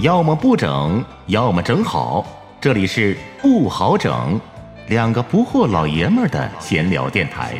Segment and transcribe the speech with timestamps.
[0.00, 2.24] 要么不整，要么整好。
[2.60, 4.40] 这里是不好整，
[4.86, 7.54] 两个不惑老爷们儿的闲聊电台。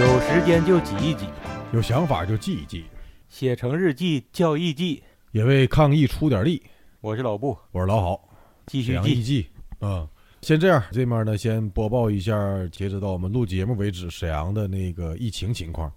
[0.00, 1.26] 有时间就挤一挤，
[1.74, 2.86] 有想法就记一记，
[3.28, 5.02] 写成日记叫艺记。
[5.32, 6.62] 也为抗疫出点力。
[7.02, 8.18] 我是老布，我是老郝，
[8.66, 9.22] 继续记。
[9.22, 9.46] 记
[9.80, 10.08] 啊。
[10.42, 12.34] 先这样，这面呢先播报一下，
[12.72, 15.90] 截止到我们录节目为止，沈阳的那个疫情情况。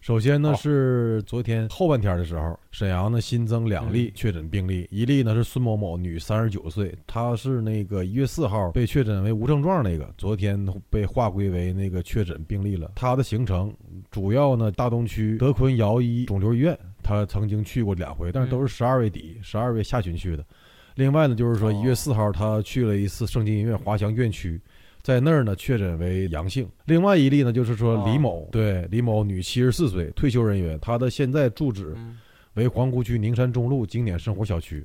[0.00, 12.92] 首先呢是昨天后半天的时候，沈阳呢新增两例嗯确诊病例，一例呢是孙某某，女，三十九岁，她是那个一月四号被确诊为无症状那个，昨天被划归为那个确诊病例了。
[12.94, 13.74] 她的行程
[14.12, 20.46] 主要呢大东区德坤瑶医肿瘤医院，她曾经去过两回，但是都是十二月底、十二月下旬去的。
[20.94, 21.72] 另外呢，就是说哦。
[21.72, 24.60] 一月四号他去了一次盛京医院华强院区，
[25.02, 26.68] 在那儿呢确诊为阳性。
[26.86, 28.04] 另外一例呢，就是说哦。
[28.06, 32.18] 李某，对李某，女，七十四岁，退休人员，她的现在住址嗯。
[32.54, 34.84] 为皇姑区宁山中路经典生活小区。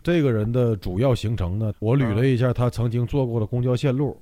[0.00, 4.16] 这个人的主要行程呢，我捋了一下，他曾经坐过的公交线路，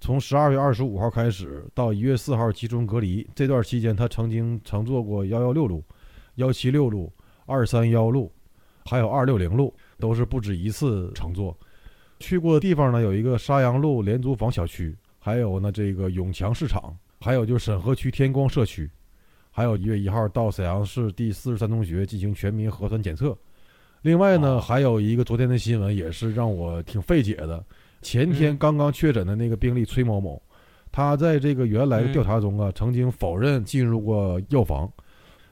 [0.00, 5.82] 从十二月二十五号开始到一月四号集中隔离这段期间，他曾经乘坐过幺幺六路、
[6.36, 7.12] 幺七六路、
[7.46, 8.30] 二三幺路，
[8.84, 11.56] 还有二六零路，都是不止一次乘坐。
[12.20, 18.88] 去过的地方呢，有一个沙阳路廉租房小区，还有呢这个永强市场，还有就是沈河区天光社区，
[19.50, 23.36] 还有一月一号到沈阳市第四十三中学进行全民核酸检测。
[24.02, 27.64] 另外呢，哦还有一个昨天的新闻也是让我挺费解的。
[28.02, 30.40] 前天嗯刚刚确诊的那个病例崔某某，
[30.92, 34.90] 他在这个原来的调查中啊，曾经否认进入过药房，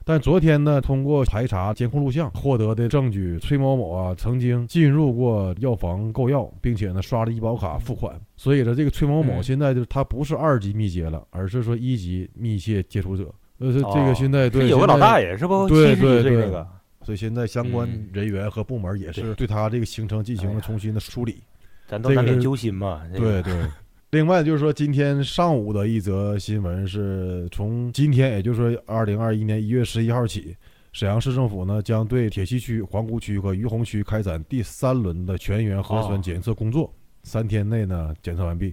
[0.05, 8.19] 但昨天呢，通过排查监控录像获得的证据，崔某某啊曾经进入过药房购药，并且呢刷了医保卡付款。
[8.35, 13.33] 所以呢，这个崔某某嗯现在就是他不是二级密接了，而是说一级密切接触者。
[13.59, 15.69] 呃，这个现在对有个老大爷是不？
[15.69, 16.67] 对对对那个。
[17.05, 21.41] 所以现在相关嗯人员和部门也是对对他这个行程进行了重新的梳理。
[21.87, 23.01] 咱都难免这个是揪心嘛。
[23.13, 23.69] 这个，对对。
[24.13, 30.55] 另外就是说，今天上午的一则新闻是从今天，也就是说二零二一年一月十一号起，
[30.91, 36.93] 沈阳市政府呢将对铁西区、皇姑区和于洪区开展第三轮的全员核酸哦检测工作，
[37.23, 38.71] 三天内呢检测完毕。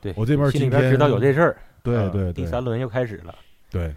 [0.00, 1.56] 对我这边今天边知道有这事儿。
[1.82, 3.34] 对对第三轮又开始了。
[3.68, 3.92] 对，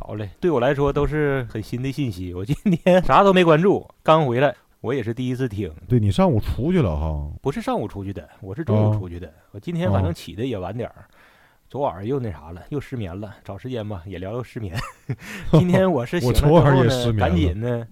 [0.00, 2.34] 好嘞，对我来说都是很新的信息。
[2.34, 5.70] 我今天啥都没关注，刚回来，我也是第一次听。
[5.86, 7.30] 对你上午出去了哈？
[7.42, 9.30] 不是上午出去的，我是中午哦出去的。
[9.50, 11.04] 我今天反正哦起的也晚点儿，
[11.68, 13.34] 昨晚上又那啥了，又失眠了。
[13.44, 14.74] 找时间吧，也聊聊失眠。
[15.52, 17.86] 今天我是 醒了之后呢，赶失眠了紧呢。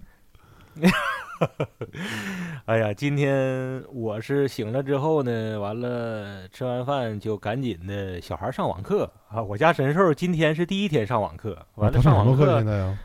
[2.65, 9.43] 哎呀，今天我是醒了之后呢，完了吃完饭就赶紧的，小孩上网课啊。
[9.43, 12.99] 我家神兽今天是第一天上网课，完了上网课现在啊？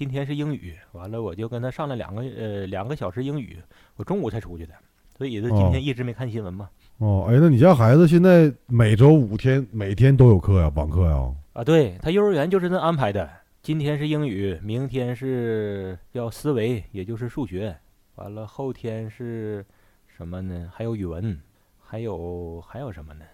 [0.00, 3.58] 今天是英语，完了我就跟他上了两个呃两个小时英语，
[3.96, 4.72] 我中午才出去的，
[5.18, 6.70] 所以就今哦天一直没看新闻嘛。
[6.96, 11.34] 哦，哎，那你家孩子现在每周五天，每天都有课呀，网课呀？
[11.52, 13.28] 啊，对他幼儿园就是那安排的，
[13.60, 17.76] 今天是英语，明天是要思维，也就是数学，
[18.14, 19.62] 完了后天是
[20.06, 20.72] 什么呢？
[20.72, 21.38] 还有语文，
[21.78, 23.24] 还有还有什么呢？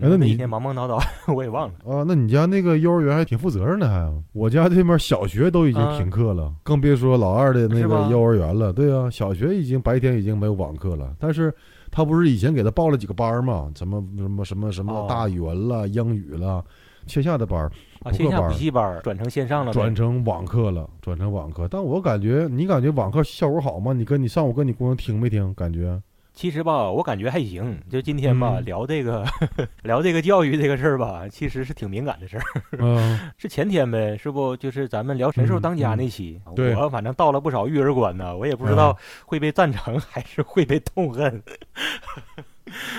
[0.00, 1.02] 那你正那一天忙忙叨叨，
[1.34, 1.74] 我也忘了。
[1.84, 8.72] 啊，那你家那个幼儿园还挺负责任的，还我家这边小学都已经啊停课了，更别说老二的那个幼儿园了。
[8.72, 11.52] 对啊，小学已经白天已经没有网课了，但是
[11.90, 16.64] 他不是以前给他报了几个班儿嘛，什么什么什么什么哦大语文了、英语了，
[17.06, 17.70] 线下的班儿
[18.02, 21.66] 啊，线下补习班转成线上了，转成网课了，转成网课。
[21.70, 23.92] 但我感觉，你感觉网课效果好吗？
[23.92, 25.54] 你跟你上午跟你姑娘听没听？
[25.54, 26.00] 感觉
[26.36, 27.80] 其实吧，我感觉还行。
[27.90, 29.24] 就今天吧，嗯聊这个
[29.82, 32.42] 聊这个教育这个事儿吧，其实是挺敏感的事儿。
[32.78, 34.54] 嗯，是前天呗，是不？
[34.58, 41.42] 就是咱们聊神兽嗯当家嗯那期，对我反正到了不少育儿观呢，我也不知道会被赞成 还是会被痛恨。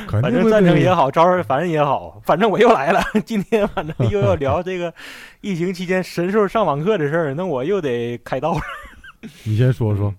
[0.10, 3.00] 反正赞成也好，招人烦也好，反正我又来了。
[3.24, 4.92] 今天反正又要聊这个
[5.42, 8.62] 疫情期间神兽上网课的事儿，那我又得开道了。
[9.44, 10.12] 你先说说。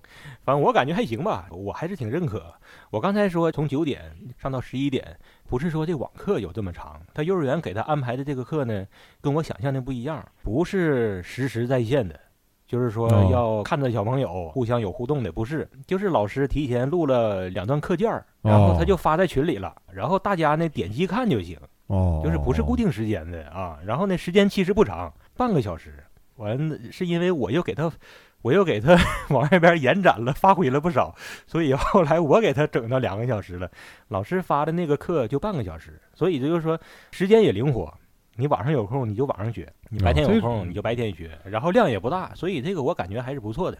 [0.43, 2.51] 反正我感觉还行吧，我还是挺认可。
[2.89, 5.15] 我刚才说从九点上到十一点，
[5.47, 8.85] 不是说这网课有这么长，他幼儿园给他安排的这个课呢，
[9.21, 12.19] 跟我想象的不一样，不是实时在线的，
[12.65, 23.77] 就是说哦要看着小朋友互相有互动的，不是，就是老师提前录了两段课件儿，然后他就发在群里了，然后大家呢点击看就行，哦，就是不是固定时间的啊。
[23.85, 26.03] 然后呢，时间其实不长，半个小时。
[26.35, 26.57] 完
[26.89, 27.91] 是因为我又给他
[28.41, 28.97] 我又给他
[29.29, 31.13] 往外边延展了，发挥了不少，
[31.45, 33.69] 所以后来我给他整到两个小时了。
[34.07, 36.79] 老师发的那个课就半个小时，所以就是说
[37.11, 37.93] 时间也灵活。
[38.35, 43.77] 你晚上有空你就晚上学，你白天有空你就白天学，然后量也不大，所以这个我感觉还是不错的，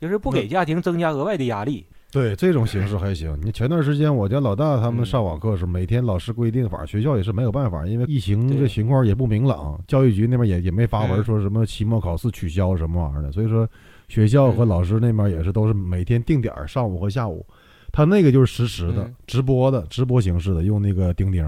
[0.00, 1.86] 就是不给家庭增加额外的压力。
[2.12, 3.38] 对这种形式还行。
[3.40, 13.68] 你前段时间我家老大他们上网课时，每天老师规定，反正学校也是没有办法，因为疫情这情况也不明朗，教育局那边也也没发文说什么期末考试取消什么玩意儿的，所以说
[14.08, 17.46] 学校和老师那边也是都是每天定点上午和下午，
[17.92, 21.44] 他那个就是实时的直播的直播形式的，用那个钉钉，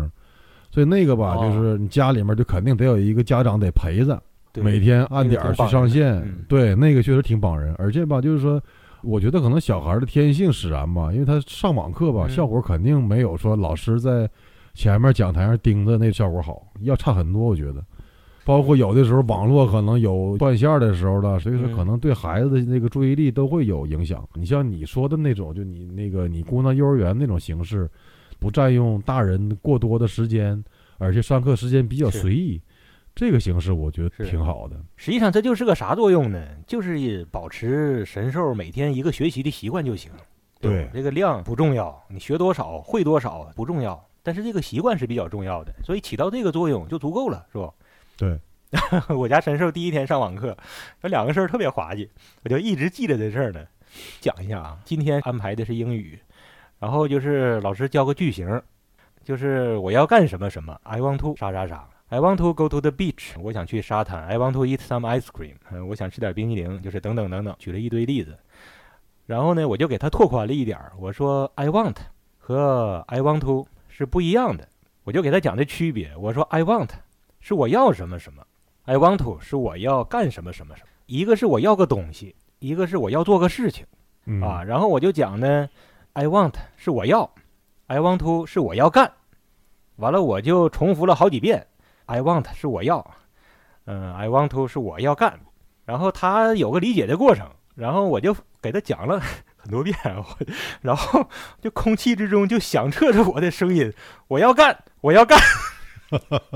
[0.70, 4.22] 所以那个吧，就是你家里面就肯定得有一个家长得陪着，
[4.54, 8.62] 每天按点去上线，对，那个确实挺绑人，而且吧，就是说。
[9.02, 14.28] 我觉得可能小孩的天性使然吧，因为他上网课吧，效果肯定没有说老师在
[14.74, 17.42] 前面讲台上盯着那效果好，要差很多。
[17.42, 17.84] 我觉得，
[18.44, 24.26] 包括有的时候网络可能有断线的时候了，所以说可能对孩子的那个注意力都会有影响。
[24.34, 27.90] 你像你说的那种，就你那个你姑娘幼儿园那种形式，
[28.38, 30.62] 不占用大人过多的时间，
[30.98, 32.60] 而且上课时间比较随意。
[33.14, 34.76] 这个形式我觉得挺好的。
[34.96, 36.44] 实际上这就是个啥作用呢？
[36.66, 40.10] 就是保持神兽每天一个学习的习惯就行。
[40.60, 47.70] 对，这个量不重要，你学多少会多少不重要，但是这个习惯是比较重要的，所以起到这个作用就足够了，是吧？
[48.16, 48.38] 对。
[49.14, 50.56] 我家神兽第一天上网课，
[51.02, 52.08] 有两个事儿特别滑稽，
[52.42, 53.62] 我就一直记着这事儿呢。
[54.18, 56.18] 讲一下啊，今天安排的是英语，
[56.78, 58.62] 然后就是老师教个句型，
[59.22, 61.86] 就是我要干什么什么，I want to 啥啥啥。
[62.12, 64.22] I want to go to the beach，我想去沙滩。
[64.26, 68.38] I want to eat some ice cream，嗯，我想吃点冰激凌，就是等等等等，举了一堆例子。
[69.24, 71.96] 然后呢，我就给他拓宽了一点儿，我说 I want
[72.36, 74.68] 和 I want to 是不一样的，
[75.04, 76.14] 我就给他讲的区别。
[76.18, 76.90] 我说 I want
[77.40, 78.46] 是我要什么什么
[78.84, 80.88] ，I want to 是我要干什么什么什么。
[81.06, 83.86] 一个是我要个东西，一个是我要做个事情，
[84.42, 85.66] 啊，然后我就讲呢
[86.12, 87.32] ，I want 是我要
[87.86, 89.10] ，I want to 是我要干。
[89.96, 91.66] 完了，我就重复了好几遍。
[92.12, 93.02] I want 是我要，
[93.86, 95.40] 嗯，I want to 是我要干，
[95.86, 99.18] 然后他有个理解的过程，然后我就给他讲了
[99.56, 99.96] 很多遍，
[100.82, 101.26] 然后
[101.62, 103.90] 就空气之中就响彻着我的声音，
[104.28, 105.38] 我要干，我要干，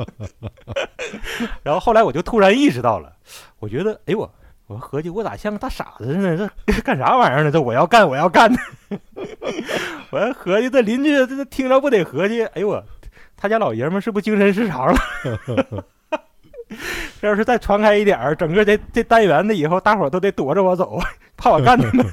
[1.65, 3.17] 然后后来我就突然意识到了，
[3.59, 4.31] 我觉得，哎我，
[4.67, 7.51] 我合计我咋像个大傻子似的，这干啥玩意儿呢？
[7.51, 8.55] 这我要干，我要干，
[10.11, 12.85] 我还合计这邻居这听着不得合计，哎呦我。
[13.37, 14.99] 他家老爷们是不是精神失常了？
[17.21, 20.99] 这 要是再传开一点儿，整个这这单元的以后，大伙儿都得躲着我走，
[21.37, 22.07] 怕我干他们。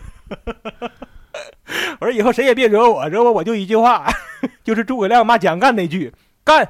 [2.00, 4.08] 我说以后谁也别惹我，惹我我就一句话，
[4.64, 6.70] 就是诸葛亮骂蒋干那句“干”，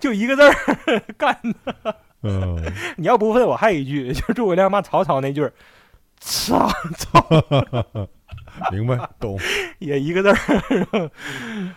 [0.00, 0.52] 就一个字儿
[1.16, 1.38] “干”。
[2.96, 5.48] 你要不问我还有一句，就是诸葛亮骂曹操那句
[6.18, 7.26] “操操”。
[8.70, 9.38] 明白，懂，
[9.80, 11.10] 也一个字儿。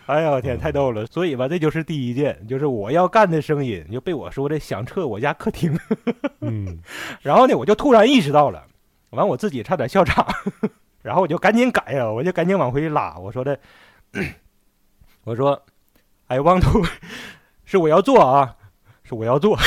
[0.06, 1.04] 哎呀，我天，太逗了！
[1.06, 5.76] 所以吧，这就是第一件，就是我要干的声音就被我说的响彻我家客厅。
[6.40, 6.78] 嗯，
[7.20, 8.64] 然后呢，我就突然意识到了，
[9.10, 10.24] 完我自己差点笑场，
[11.02, 13.16] 然后我就赶紧改呀，我就赶紧往回拉。
[13.18, 13.58] 我说的，
[15.24, 15.60] 我说
[16.28, 16.86] ，I want to，
[17.64, 18.54] 是我要做啊，
[19.02, 19.58] 是我要做。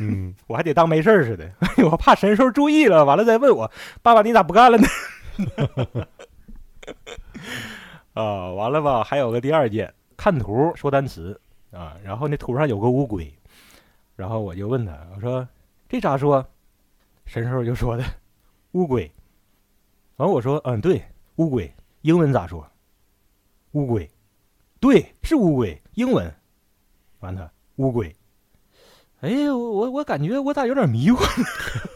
[0.00, 1.50] 嗯，我还得当没事儿似的，
[1.90, 3.70] 我怕神兽注意了，完了再问我，
[4.02, 4.86] 爸爸你咋不干了呢？
[8.14, 9.02] 啊，完了吧？
[9.04, 11.40] 还有个第二件，看图说单词
[11.70, 11.96] 啊。
[12.02, 13.32] 然后那图上有个乌龟，
[14.16, 15.46] 然后我就问他，我说
[15.88, 16.44] 这咋说？
[17.26, 18.04] 神兽就说的
[18.72, 19.10] 乌龟。
[20.16, 21.02] 完我说嗯对，
[21.36, 22.66] 乌龟，英文咋说？
[23.72, 24.10] 乌龟，
[24.80, 26.34] 对，是乌龟，英文。
[27.20, 28.14] 完他乌龟。
[29.20, 31.22] 哎，我我感觉我咋有点迷糊？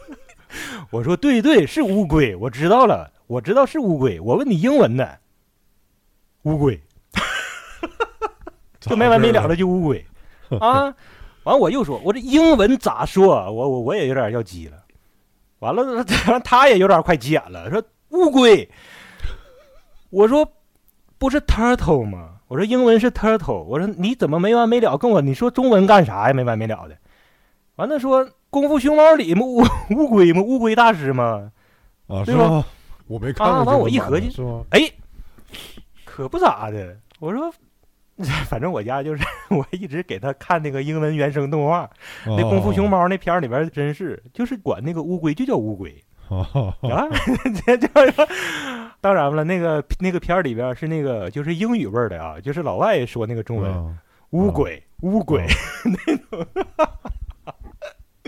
[0.91, 3.12] 我说对对，是乌龟，我知道了。
[3.33, 5.09] 我知道是乌龟，我问你英文呢？
[6.43, 6.79] 乌龟，
[8.79, 10.05] 就没完没了的就乌龟
[10.61, 10.93] 啊！
[11.43, 13.51] 完我又说，我这英文咋说？
[13.51, 14.77] 我我我也有点要急了。
[15.59, 16.03] 完了，
[16.45, 18.69] 他也有点快急眼了，说乌龟。
[20.11, 20.47] 我说
[21.17, 22.35] 不是 turtle 吗？
[22.49, 23.63] 我说英文是 turtle。
[23.63, 26.33] 我说你怎么没完没了跟我你说中文干啥呀？
[26.33, 26.95] 没完没了的。
[27.77, 29.41] 完了说功夫熊猫里吗？
[29.43, 29.63] 乌
[29.95, 30.43] 乌龟吗？
[30.43, 31.51] 乌龟大师吗？
[32.07, 32.63] 啊，是吧？
[33.13, 33.63] 我没看过。
[33.63, 34.31] 完我一合计？
[34.71, 34.89] 哎，
[36.03, 36.97] 可不咋的。
[37.19, 37.53] 我说，
[38.49, 41.89] 反正我家就是， 我一直给他看那个英文原声动画，
[42.25, 45.95] 那《功夫熊猫》那片儿里边真是，就是管那个乌龟就叫乌龟
[46.27, 47.07] 啊，
[47.65, 47.87] 这叫。
[48.99, 53.97] 当然了，那个那个片儿里边是那个就是英语味儿的啊，就是老外说那个中文
[54.31, 55.45] 乌龟乌龟
[55.85, 56.47] 那种。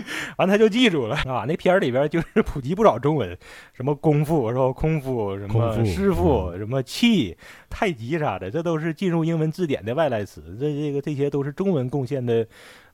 [0.38, 1.44] 完他就记住了啊。
[1.46, 3.36] 那片儿里边就是普及不少中文，
[3.72, 4.72] 什么功夫是吧？
[4.72, 7.36] 空腹什么师傅什么气、
[7.68, 10.56] 太极啥的，这都是进入英文字典的外来词。
[10.60, 12.46] 这这个这些都是中文贡献的，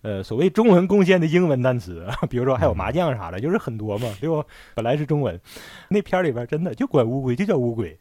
[0.03, 2.17] 呃，所谓中文贡献的英文单词啊。
[2.31, 4.45] 比如说还有麻将啥的，就是很多嘛，对不？
[4.75, 5.41] 本来是中文，
[5.89, 7.99] 那片儿里边真的就管乌龟就叫乌龟。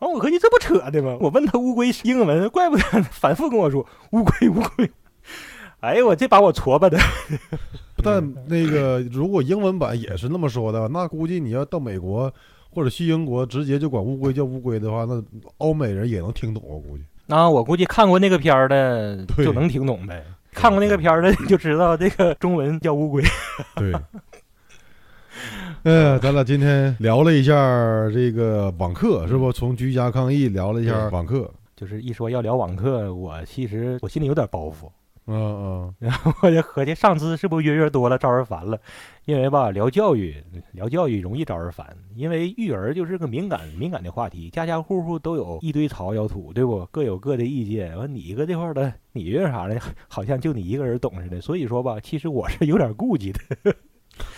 [0.00, 1.16] 完，我合计这不扯的吗？
[1.20, 4.90] 我问他乌龟是英文，怪不得反复跟我说乌龟乌龟。
[5.80, 6.98] 哎呦，我这把我挫巴的。
[8.04, 12.32] 但那个如果英文版也是那么说的，那估计你要到美国
[12.70, 15.22] 或者去英国，直接就管乌龟叫乌龟的话，那
[15.58, 17.04] 欧美人也能听懂，我估计。
[17.28, 20.22] 啊，我估计看过那个片儿的就能听懂呗。
[20.52, 23.22] 看过那个片儿的就知道这个中文叫乌龟。
[23.76, 23.92] 对。
[25.82, 27.54] 哎，咱俩今天聊了一下
[28.10, 29.52] 这个网课，是不？
[29.52, 34.88] 从居家抗疫聊了一下网课，就是一说要聊网课，我其实我心里有点包袱。
[35.26, 38.78] 嗯嗯， 然后我就合计上次是不是约约多了招人烦了？
[39.24, 40.36] 因为吧，聊教育，
[40.72, 46.84] 聊教育容易招人烦，因为育儿就是个敏感敏感的话题，家家户户都有一堆槽要吐，对不？
[46.90, 47.96] 各有各的意见。
[47.96, 51.40] 完，你一个这块儿的，你约啥的，好像就你一个人懂似的。
[51.40, 53.40] 所以说吧，其实我是有点顾忌的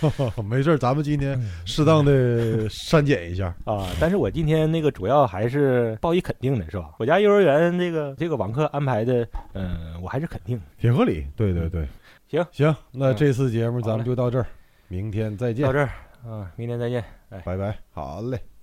[0.48, 3.46] 没事儿，咱们今天适当的删减一下。
[3.64, 3.88] 啊。
[4.00, 6.90] 但是我今天那个主要还是报以肯定的，是吧？
[6.98, 10.60] 我家幼儿园这个这个网课安排的，嗯、我还是肯定。
[10.78, 11.86] 挺合理，对对对，
[12.28, 14.46] 行行，那嗯这次节目咱们就到这儿，
[14.88, 15.90] 明天再见到，这儿
[16.26, 17.02] 啊，明天再见。
[17.30, 17.42] 哎。
[17.44, 18.55] 拜拜，好嘞。